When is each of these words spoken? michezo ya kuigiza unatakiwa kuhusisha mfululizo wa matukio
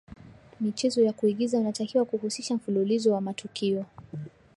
michezo 0.59 1.01
ya 1.01 1.13
kuigiza 1.13 1.59
unatakiwa 1.59 2.05
kuhusisha 2.05 2.55
mfululizo 2.55 3.13
wa 3.13 3.21
matukio 3.21 3.85